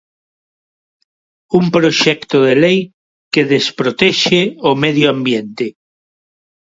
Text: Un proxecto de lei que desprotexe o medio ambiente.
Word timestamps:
Un 1.59 1.65
proxecto 1.75 2.37
de 2.47 2.53
lei 2.63 2.79
que 3.33 3.47
desprotexe 3.53 4.41
o 4.69 4.71
medio 4.83 5.07
ambiente. 5.15 5.65